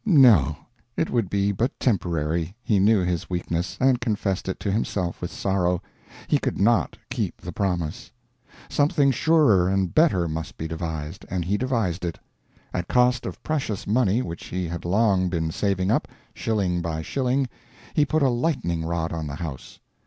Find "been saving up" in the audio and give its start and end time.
15.29-16.07